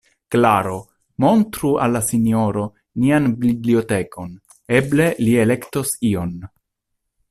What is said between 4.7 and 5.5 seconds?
eble li